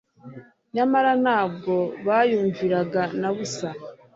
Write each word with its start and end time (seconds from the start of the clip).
nyamara 0.75 1.11
ntabwo 1.23 1.73
bayumviraga 2.05 3.01
na 3.19 3.29
busa. 3.35 3.69